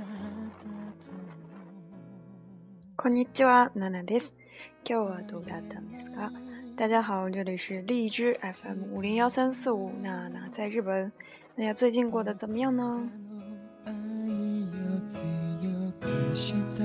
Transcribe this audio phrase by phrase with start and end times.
[0.00, 1.12] たと
[2.96, 4.32] こんにちは、ナナです。
[4.88, 6.30] 今日はどうだったんですか
[6.76, 11.12] 大家好，这里是荔枝 FM 五零幺三四五娜娜在日本。
[11.58, 13.10] 大家最近过得怎么样呢？
[15.06, 16.84] くした言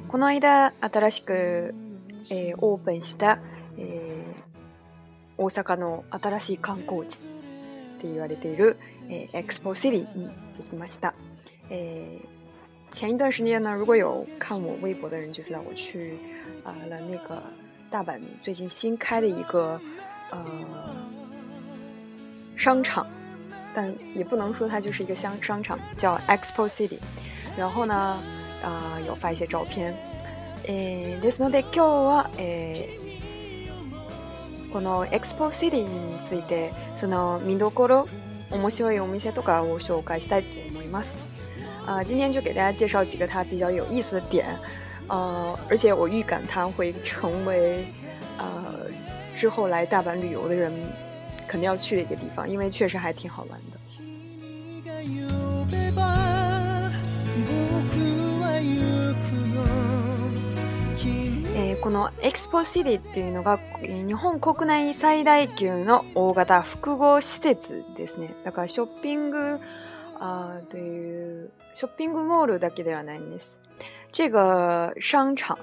[0.08, 1.76] この間新しく、
[2.32, 3.38] えー、オープンした、
[3.78, 10.08] えー、大阪の新しい観光地って言われている、えー、エクスポシリに
[10.58, 11.14] 行きました、
[11.70, 16.18] えー、前一段时间呢，如果有看我微博的人就知道我去
[16.64, 17.44] 啊、呃、了那个
[17.92, 19.80] 大阪最近新开的一个
[20.30, 20.46] 呃
[22.56, 23.06] 商场，
[23.74, 27.00] 但也不能说它就是一个商商场，叫 EXPO CITY。
[27.58, 27.96] 然后呢，
[28.64, 29.94] 啊，有发一些照片。
[30.68, 32.90] 诶 t i s m o a 今日は、诶，
[34.72, 38.08] この EXPO CITY についてその見どころ、
[38.52, 41.10] 面白いお店とかを紹介したいと思います。
[41.88, 44.46] 啊，今天就给大家介绍几个它比较有意思的点。
[45.10, 47.84] 呃，而且我预感它会成为
[48.38, 48.64] 呃
[49.36, 50.72] 之后来大阪旅游的人
[51.48, 53.78] 肯定要去的一个地方，因为确实还挺好玩的。
[61.82, 69.60] このエクスポシティっていうのが日本国内最大級の大型複合施設ですねだからショッピング
[70.20, 73.62] あというショッピングモールだけではないんです
[74.12, 75.58] 这个商场，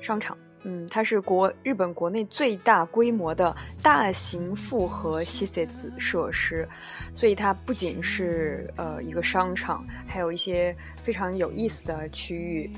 [0.00, 6.68] 商场，嗯，它是国日本国内最大规模的大型复合 C C S 设施，
[7.14, 12.70] 所以它不仅是呃一个商场，还有一些非常有意思的区域。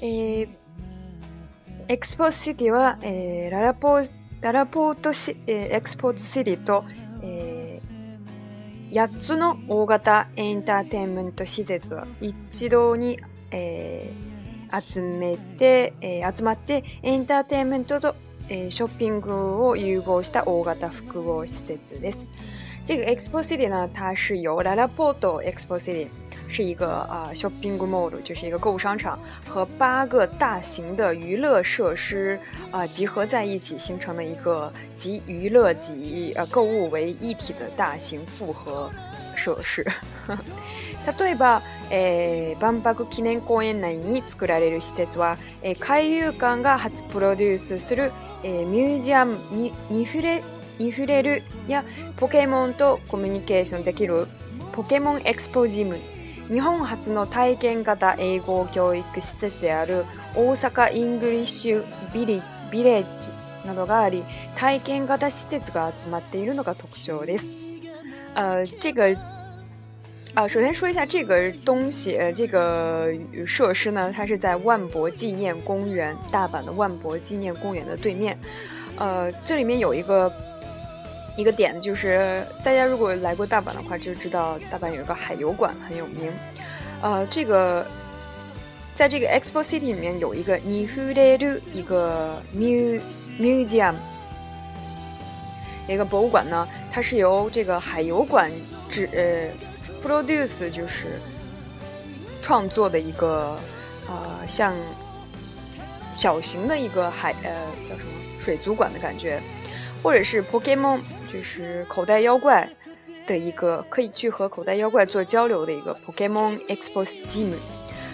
[0.00, 0.46] 诶
[1.88, 2.96] ，Expo City は
[3.50, 4.12] ララポート
[4.42, 6.84] ララポートシ诶 Expo City と
[8.92, 13.18] 八つの大型エンターテイメント施設は一堂に
[13.50, 14.33] 诶。
[14.80, 15.92] 集めて、
[16.36, 18.14] 集まって、e ン t e テ t a i n m n と
[18.68, 19.24] shopping
[19.62, 22.30] を融合した大型複合施設です。
[22.84, 26.06] 这个 Expo City 呢，它是由 La l a p o Expo City
[26.48, 32.38] 是一个啊 shopping mall，就是一个购物商场和八个大型的娱乐设施
[32.70, 38.90] 啊集合在一起，形成了一个集娱乐、集呃购物为一体的大型复合
[39.34, 39.86] 设施。
[41.20, 48.10] 例えば、えー、万博記念公園内に作られる施設は、えー、海遊館が初プロデュースする、
[48.42, 50.42] えー、ミュージアムにに触れ
[50.78, 51.84] に触れるや
[52.16, 54.26] ポケモンとコミュニケーションできる
[54.72, 55.98] ポケモンエクスポジム
[56.48, 60.04] 日本初の体験型英語教育施設である
[60.34, 62.42] 大阪イングリッシュビリ
[62.72, 63.30] ビレッジ
[63.66, 64.24] などがあり
[64.56, 67.52] 体験型施設が集まっているのが特徴です。
[68.34, 69.16] 呃，这个
[70.34, 73.08] 啊，首先说一下这个东西，这个
[73.46, 78.36] 设施呢，它是在万博纪念公园，大阪的万博纪念公园的对面。
[78.98, 80.32] 呃，这里面有一个
[81.36, 86.32] 一个点，就是大家如果来过大阪的话，就知道大阪有一个海油馆很有名。
[87.00, 87.86] 呃，这个
[88.92, 93.00] 在这个 Expo City 里面有一个 Nihudai d 一个 mu
[93.38, 93.94] museum
[95.86, 98.50] 一个博物馆呢，它是由这个海油馆
[98.90, 99.72] 制呃。
[100.04, 101.06] produce 就是
[102.42, 103.58] 创作的一个，
[104.06, 104.74] 呃，像
[106.14, 107.50] 小型的一个海，呃，
[107.88, 108.12] 叫什么
[108.44, 109.40] 水族馆的感觉，
[110.02, 111.00] 或者是 Pokemon
[111.32, 112.68] 就是口袋妖怪
[113.26, 117.54] 的一个可以去和口袋妖怪做交流的一个 Pokemon Expose Gym，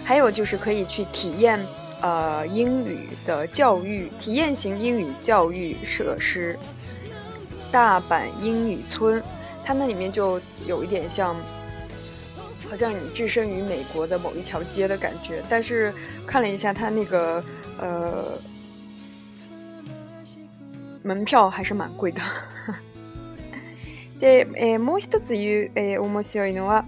[0.05, 1.59] 还有就是可以去体验，
[2.01, 6.57] 呃，英语的教育体验型英语教育设施，
[7.69, 9.21] 大阪英语村，
[9.65, 11.35] 它那里面就有一点像。
[12.71, 15.43] 好像你置身于美国的某一条街的感觉。
[15.49, 15.93] 但是
[16.25, 17.43] 看了一下它那个
[17.77, 18.39] 呃
[21.03, 22.21] 门票还是蛮贵的。
[24.21, 26.85] で、えー、もう一つ言う、えー、面白いのは、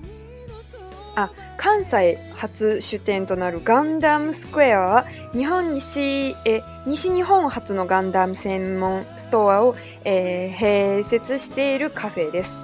[1.16, 9.76] あ、関西初出店となるガンダムスクエアは、日本西、えー、西日本初のガンダム専門ストアを、
[10.06, 12.63] えー、併設しているカフェです。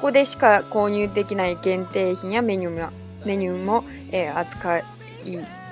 [0.00, 2.90] ここでしか購入できない限定品やメニューも
[3.26, 4.84] メニューも、えー、扱い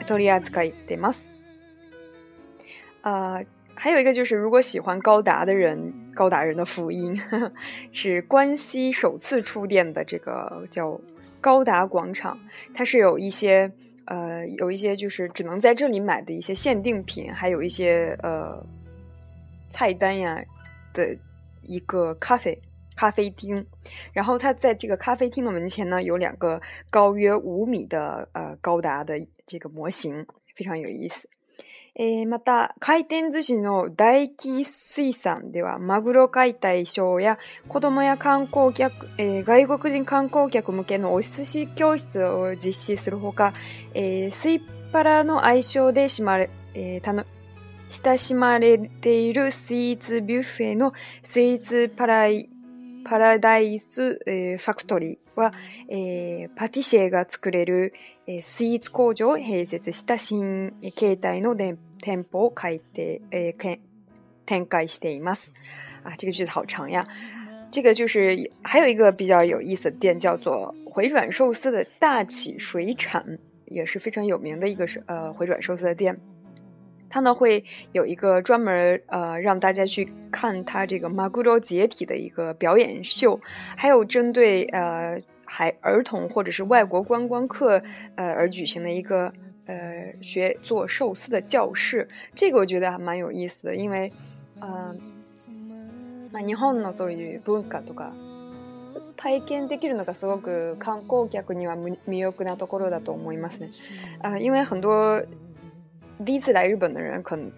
[0.07, 1.35] 取り扱ってます。
[3.01, 3.41] 啊、
[3.75, 7.19] 还有一个就是，如果喜欢高达的人，高达人的福音
[7.91, 11.01] 是关西首次出店的这个叫
[11.41, 12.39] 高达广场，
[12.75, 13.73] 它是有一些
[14.05, 18.63] 呃有一些就是只能在这里买的一些限定品，还有一些呃
[19.71, 20.39] 菜单呀
[20.93, 21.17] 的
[21.65, 22.61] 一个咖啡。
[22.99, 23.65] 咖啡厅，
[24.13, 26.61] 然后它在这个咖啡厅的门前呢，有两个
[26.91, 31.29] 高约五米的呃高达的这个模型，非常有意思。
[31.95, 43.53] えー、また、回転寿司の大気水産では、マグロ解体ショーや、子供や観光客、えー、外国人観光客向けのお寿司教室を実施するほか、
[43.95, 44.61] えー、スイ
[44.93, 47.25] パラの愛称でしまれ、えー、
[48.05, 50.93] 親しまれているスイーツビュッフェの
[51.25, 52.49] スイーツパライ
[53.09, 55.55] パラダイス、えー、ファクトリーは、
[55.89, 57.95] えー、パティシエが作れる、
[58.27, 61.79] えー、スイーツ工場を併設した新形態の店
[62.31, 63.79] 舗を開店、えー、
[64.45, 65.55] 展開しています。
[66.05, 67.07] あ、这个句子好长呀。
[67.71, 76.19] 这个就是还有一个比较有意思的店，叫做回转寿司的大起水产，也是非常有名的一个呃回转寿司的店。
[77.11, 83.39] 他呢会有一个专门呃让大家去看它这个马古洲解体的一个表演秀，
[83.77, 87.83] 还有针对呃孩儿童或者是外国观光客
[88.17, 89.33] 呃而举行的一个
[89.67, 92.09] 呃学做寿司的教室。
[92.35, 94.13] 这个我觉得蛮有意思的，因为
[94.61, 94.95] 啊，
[96.33, 98.13] まあ日本のそういう文化とか
[99.17, 103.71] 体験できるのがすごく観光客には魅力なところだと思いますね。
[104.21, 105.25] あ、因为很多。
[106.25, 107.51] 第一次来日本的人，可能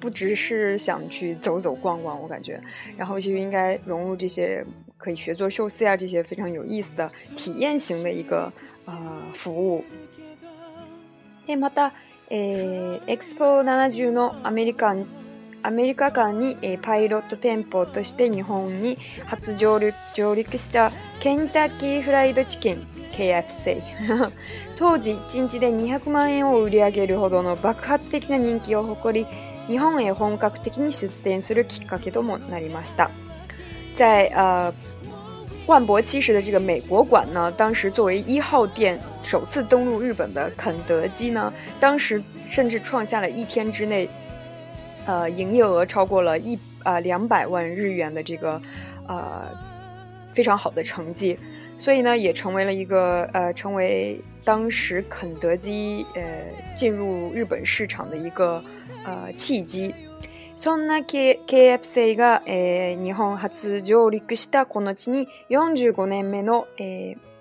[0.00, 2.60] 不只是想去走走逛逛，我感觉，
[2.96, 4.64] 然后其实应该融入这些
[4.96, 8.50] 可以学做寿司呀这些非常有意思的体验型的一个
[8.86, 9.84] 呃服务。
[15.66, 18.96] アメリカ間に、えー、パイロット店舗として日本に
[19.26, 23.82] 初上陸上陸したケンタッキーフライドチキン KFC
[24.78, 29.26] 当時1日で200万円を売り上げるほどの爆発的な人気を誇り
[29.66, 33.10] 日本へ本格的に出店するきっかけともなりました。
[33.96, 34.72] 在呃
[35.66, 44.08] 万博七十的这个美国馆呢，当时作为一号店首次登陆日本的肯德基呢，当时甚至创下了一天之内
[45.06, 48.60] 呃，营业额超过了一呃两百万日元的这个，
[49.08, 49.46] 呃，
[50.32, 51.38] 非常好的成绩，
[51.78, 56.22] 所以呢，也成为了一个呃，成为当时肯德基呃
[56.74, 58.62] 进入日本市场的一个
[59.04, 59.94] 呃契机。
[60.58, 66.66] ソーナキーケーエプ日本初上陸したこの地に45年目の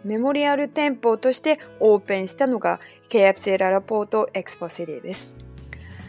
[0.03, 5.37] メモリアル店舗としてオープンしたのがケーエララポートエクスポセイです。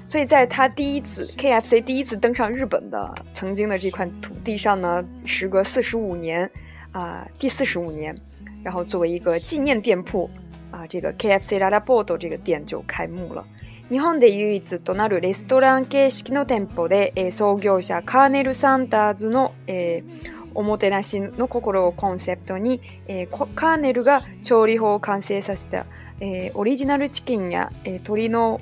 [0.07, 6.45] 所以在他第一次 KFC 第一次登上日本的曾经的这块土地上呢，时隔四十五年
[6.93, 8.17] 啊、呃，第四十五年，
[8.63, 10.31] 然后作为一个纪念店铺
[10.71, 13.45] 啊、呃，这个 KFC ララボード这个店就开幕了。
[13.89, 20.03] 日本で唯一となるレストラン形式の店舗で、え創業者カーネル・サンダーズの、え
[20.55, 25.85] おもてなしの心をコンセプトに、えカーネルが調理法を完成させた、
[26.21, 28.61] えオリジナルチキンや、え鶏の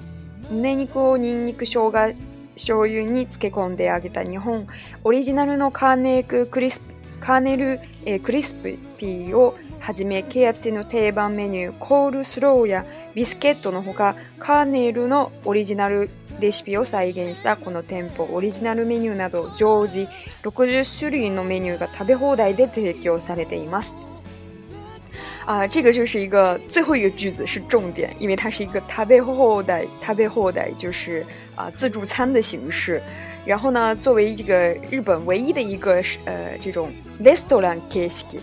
[0.51, 1.93] 胸肉をニンニク生姜
[2.57, 4.67] 醤油に漬け込んで揚げた日本
[5.05, 6.87] オリジナルのカーネククリスプ
[7.21, 16.11] カーネル、えー、クリスピーをはじめ KFC の定番メニューコールスローやビスケットのほかカーネルのオリジナル
[16.41, 20.09] レシピを再現したこの店舗オリジナルメニューなど常時
[20.43, 23.97] 60種類のメニューが食べ放題で提供されています。
[25.45, 31.25] 啊，这个就是一个最后一个句子是重点，因为它是一个他背后的他背后的，就是
[31.55, 33.03] 啊，自助餐的形式。
[33.45, 36.91] 然后呢，作为这个日本唯一的一个呃这种
[37.23, 38.41] レストラン e s k i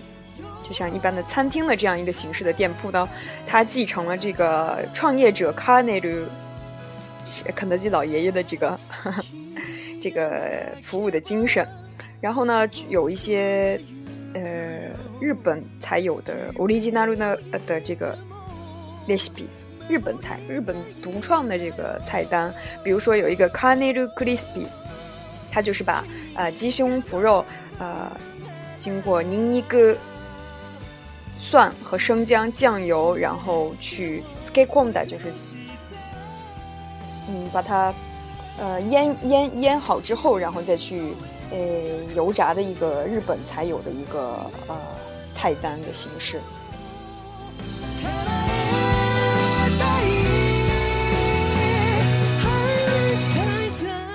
[0.64, 3.10] 就像一般的餐厅的这样一个形式的店铺呢，
[3.48, 6.26] 它继承了这个创业者カネル
[7.56, 8.80] 肯德基老爷爷的这个
[10.00, 11.68] 这个服务的精神。
[12.22, 13.82] 然后呢，有一些
[14.36, 15.11] 呃。
[15.22, 18.18] 日本才有的五味金纳露的的这个
[19.08, 19.48] 肋皮，
[19.88, 22.52] 日本菜、日本独创的这个菜单，
[22.84, 24.66] 比如说有一个卡内鲁克利斯皮，
[25.52, 27.46] 它就是把啊鸡胸脯肉
[27.78, 28.12] 啊
[28.80, 29.96] 经过尼尼格
[31.38, 35.26] 蒜和生姜、酱油，然后去 skewonda，就是
[37.30, 37.94] 嗯把它
[38.60, 41.00] 呃腌腌腌好之后，然后再去
[41.52, 41.58] 呃
[42.16, 44.76] 油炸的一个日本才有的一个呃。
[45.42, 46.40] 菜单的形式，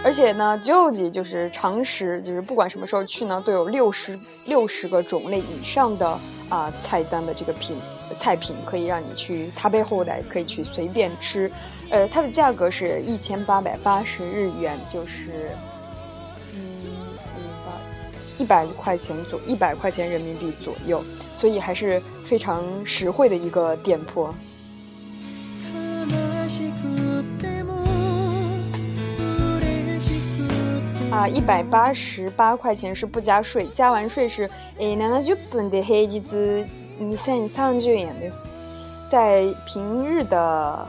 [0.04, 6.08] 而且呢，旧吉就是常识，就是不管什么时候去呢，都有六十六十个种类以上的
[6.48, 7.76] 啊菜单的这个品
[8.16, 11.50] 菜品可以让你去，它背后代可以去随便吃，
[11.90, 15.50] 呃，它的价格是一千八百八十日元，就是。
[18.46, 21.02] 百块钱左，一百块钱人民币左右，
[21.34, 24.28] 所以还是非常实惠的一个店铺。
[31.10, 34.44] 啊，一百八十八块钱是不加税，加完税是
[34.78, 36.06] 诶，七十分的平
[36.60, 36.66] 日
[37.00, 38.30] 二千三十元で
[39.08, 40.86] 在平日的。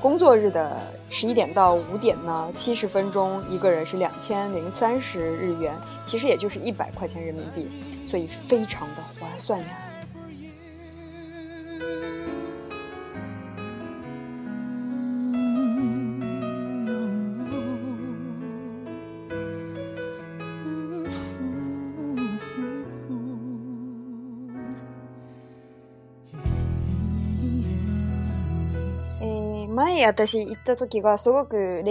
[0.00, 5.76] 工作日的十一点到五点呢，七十分钟一个人是两千零三十日元，
[6.06, 7.68] 其实也就是一百块钱人民币，
[8.08, 9.68] 所以非常的划算呀。
[30.06, 31.82] 私行った時がすごく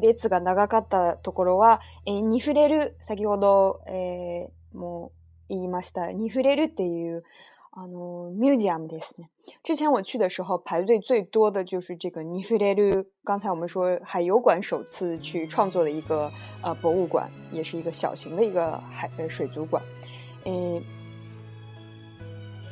[0.00, 5.12] 列が長かったところは、えー、ニフレル、先ほど、えー、も
[5.48, 7.24] う言いました、ニフレルっていう、
[7.72, 9.30] あの、ミュージアムですね。
[9.68, 13.04] 之前我去的时候，排队最多的就是这个今回、雷鲁。
[13.24, 16.30] 刚才我们说海油馆首次去创作的一个
[16.62, 19.82] 呃博物馆，也是一个小型的一个海水族馆。
[20.44, 20.80] えー、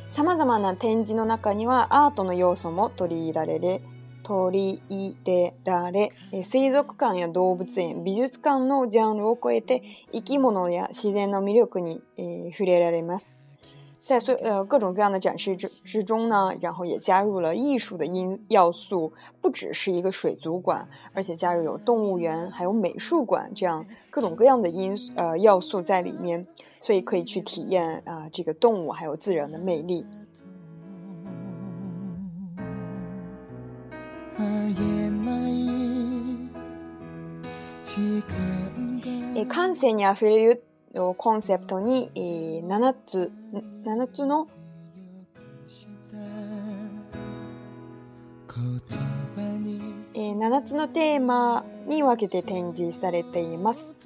[0.09, 3.81] 様々な展示の中にはアートの要素も取り入れられ、
[4.25, 6.11] 取り入れられ、
[6.43, 12.01] 水族館や動物園、美術館のジャンルを超えて生き物や自然の魅力に
[12.51, 13.35] 触れられます。
[13.99, 26.45] 在所呃各种各样的展示之之中呢，然后也加入了艺术的因要素，不只是一个水族馆，而且加入有动物园、还有美术馆这样各种各样的因呃要素在里面，
[26.79, 30.05] 所以可以去体验啊这个动物还有自然的魅力。
[39.37, 40.63] え感性にあふれる
[41.17, 42.19] コンセプトに、え
[42.65, 43.31] 7つ
[43.85, 44.45] 7つの
[50.13, 53.99] え7つのテーマに分けて展示されています。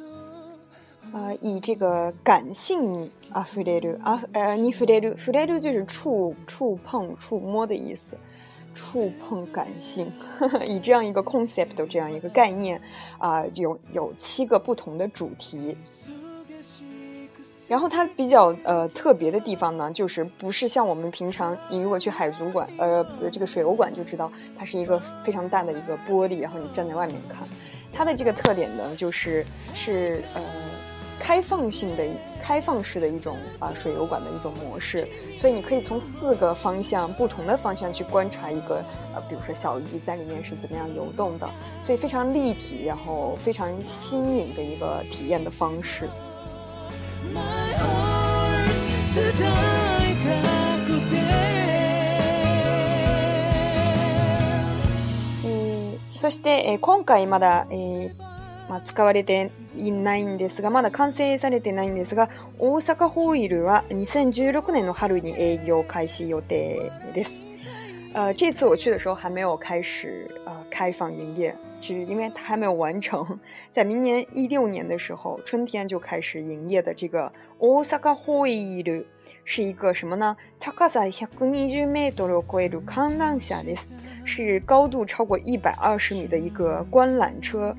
[1.11, 8.15] 啊、呃，以这个感性にあふれるあ、呃，に触れる触れる就是触触碰触摸的意思。
[8.79, 10.09] 触碰感性，
[10.65, 12.81] 以这样一个 concept 这样一个概念，
[13.17, 15.75] 啊，有有七个不同的主题。
[17.67, 27.45] 然后它比较呃特别的地方呢，就是不是像我们平常，你如果去海族馆，呃，这个水族馆就知道，它是一个非常大的一个玻璃，然后你站在外面看。
[27.91, 30.68] 它的这个特点呢，就是是呃。
[31.19, 32.03] 开放性的
[32.41, 38.77] 开放式的一种啊水游馆的一种模式，所以你可以从四个方向不同的方向去观察一个
[39.13, 41.47] 呃，比如说小鱼在里面是怎么样游动的，
[41.83, 46.07] 所以非常立体，然后非常新颖的一个体验的方式。
[55.43, 57.67] 诶，そして今回まだ。
[58.69, 67.43] まあ、使われていないんですが、まだ完成されてないんですが、大阪ホイールは2016年の春に営業開始予定です。
[68.13, 73.39] 呃，这次我去的时候还没有开始呃开放营业，是因为它还没有完成。
[73.71, 79.05] 在明年一六年的时候，春天就开始营业的这个大阪ホイール
[79.45, 80.37] 是一个什么呢？
[80.75, 83.91] 高さ120メートルを超える観覧車です，
[84.25, 87.75] 是高度超过一百二十米的一个观览车。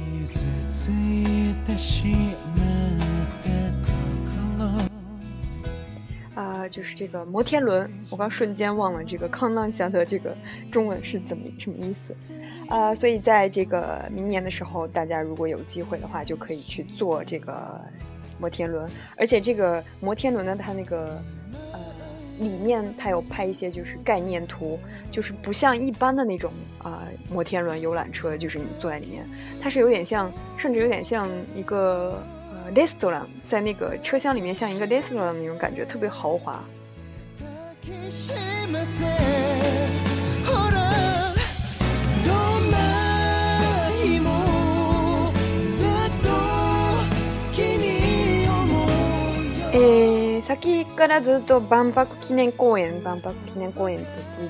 [6.34, 10.34] 啊，就是这个摩天轮，我刚瞬间忘了这个“康纳祥”的这个
[10.70, 12.16] 中文是怎么什么意思，
[12.68, 17.80] 啊，所以在这个明年的时候，大家如果有机会的话，就可以去坐这个
[18.38, 21.20] 摩天轮，而且这个摩天轮呢，它那个。
[22.40, 24.78] 里面它有拍一些就是概念图，
[25.12, 29.28] 就是不像一般的那种啊摩天轮游览车，就是你坐在里面，
[29.60, 36.64] 它是有点像，甚至有点像一个呃 l i s t r n 在那个车厢里面像一个 l i s t r n 那种感觉，特别豪华。
[49.72, 50.09] 诶。
[50.56, 54.04] 先からずっと万博記念公園万博記念公園と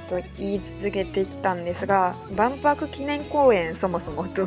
[0.08, 4.46] ずっと言い続けてきたんですが万博記念公園そもそもど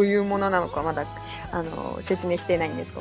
[0.00, 1.06] う いうものなのかまだ
[1.50, 2.98] あの説明してないんです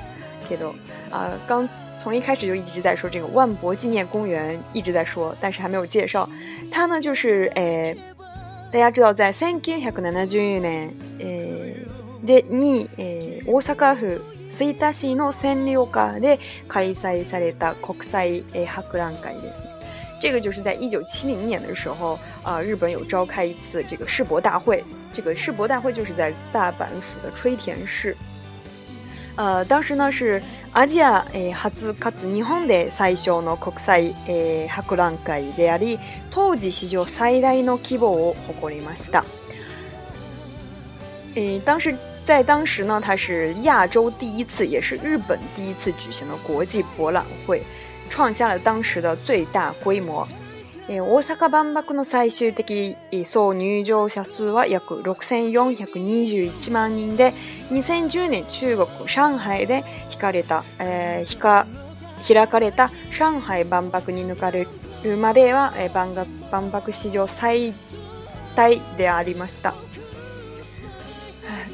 [0.47, 0.73] けど
[1.11, 6.27] あ刚从一开始就一直在说这个万博纪念公园，一直在说，但是还没有介绍。
[6.71, 8.15] 它呢就是诶、呃，
[8.71, 14.19] 大家知道在1970年诶、呃、でに诶、大阪府
[14.51, 19.71] 吹田市の千里丘で開催された国際、え博覧会ですね。
[20.19, 24.83] 这个就是在一九七零年的时候啊、呃，日本有召开一次这个世博大会。
[25.13, 28.15] 这个世博大会就是在大阪府的吹田市。
[29.37, 30.41] 呃，当时呢是
[30.73, 35.97] アジア、えー、初かつ日本で最初の国際、えー、博覧会であり、
[36.29, 39.23] 当時史上最大の規模を誇りました。
[41.33, 47.61] えー、当時在当时呢，它是亚洲第一次，也是日本第一次举行的国际博览会，
[48.09, 50.27] 创下了当时的最大规模。
[50.87, 50.95] 大
[51.47, 57.33] 阪万博の最終的総入場者数は約6421万人で、
[57.71, 59.83] 2010年中国上海で
[60.19, 61.37] かれた、えー、
[62.27, 64.67] 開かれた上海万博に抜かれ
[65.03, 65.73] るまでは、
[66.51, 67.73] 万博史上最
[68.53, 69.73] 大でありました。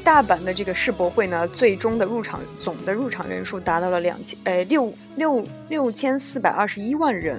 [0.04, 7.38] 大阪的这个世博会呢，最终的入场总的入场人数达到了两千，呃，六六六千四百二十一万人，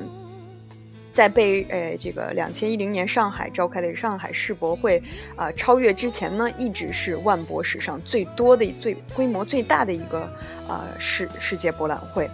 [1.11, 5.01] 在被呃这个两千一零年上海召开的上海世博会
[5.35, 10.19] 啊超越之前呢，一直是万博史上最多的、最规模最大的一个
[10.67, 12.25] 啊世世界博览会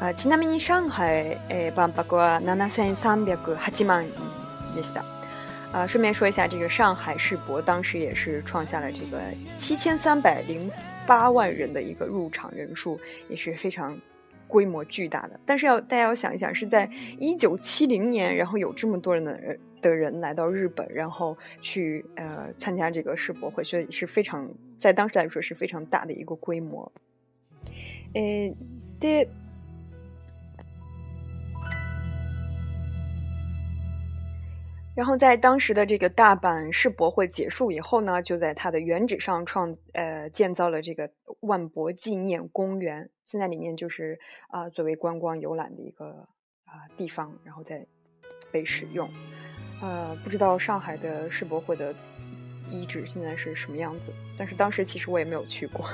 [0.00, 0.12] 啊。
[0.12, 2.40] ちなみに上海え版は
[3.72, 4.06] 七万
[4.76, 5.21] でした。
[5.72, 9.18] 啊，顺便说一下，这个上海世博当时也是创下了这个
[9.56, 10.70] 七千三百零
[11.06, 13.98] 八万人的一个入场人数，也是非常
[14.46, 15.40] 规模巨大的。
[15.46, 19.58] 但是要大家要想一想，是在一九七零年，然后有这么多人的人。
[19.82, 26.92] 的人来到日本，然后去呃参加这个世博会，所以是非常在当时来说是非常大的一个规模。
[28.12, 28.54] 诶，
[29.00, 29.28] 对。
[34.94, 46.28] 然后在当时的这个大阪世博会结束以后呢，就在它的原址上创呃建造了这个万博纪念公园，现在里面就是啊作为观光游览的一个
[46.66, 47.86] 啊地方，然后再
[48.50, 49.08] 被使用。
[49.80, 51.92] 呃，不知道上海的世博会的
[52.70, 55.86] 遗址现在是什么样子，但是当时其实我也没有去过。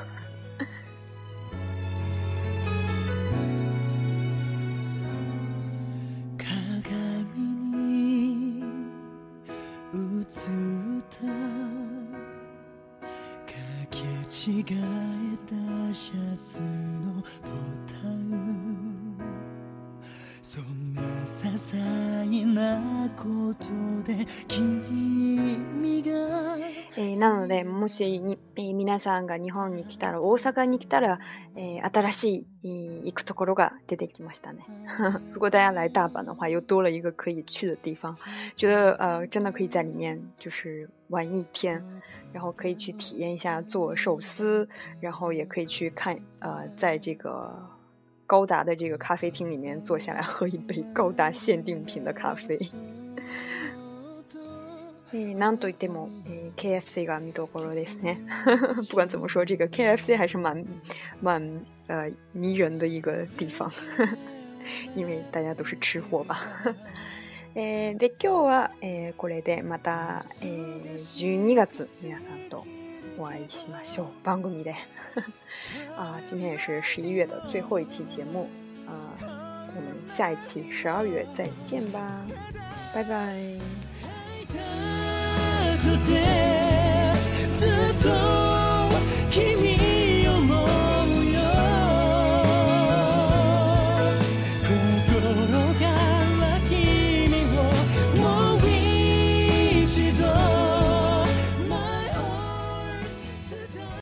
[28.98, 31.18] さんが日本に来たら、大阪に来たら
[31.56, 34.64] 新しい行くところが出てきましたね。
[35.34, 38.14] 富冈 大安来大阪的话，又多了一个可以去的地方。
[38.56, 41.82] 觉得呃，真的可以在里面就是玩一天，
[42.32, 44.68] 然后可以去体验一下做寿司，
[45.00, 47.54] 然后也可以去看呃，在这个
[48.26, 52.58] 高达的这个咖啡厅里面坐下来喝一杯高达限定品的咖啡。
[55.12, 56.08] なんといっても
[56.56, 58.20] KFC が見どころですね。
[58.90, 60.64] 不管怎么说，这个 KFC 还是蛮
[61.22, 63.70] 蛮呃迷人的一个地方，
[64.94, 66.36] 因为大家都是吃货吧。
[67.54, 71.66] え、 で今日はえこれでまたえ十二月
[72.02, 72.66] 皆さんと
[73.16, 74.74] 終わりしましょう番組で。
[75.96, 78.48] 啊，今天也是十一月的最后一期节目。
[78.86, 78.94] 呃、
[79.74, 82.24] 我们下一期十二月再见吧，
[82.94, 84.88] 拜拜。
[85.96, 86.47] 我。